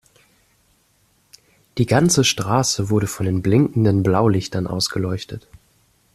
[1.77, 5.47] Die ganze Straße wurde von den blinkenden Blaulichtern ausgeleuchtet.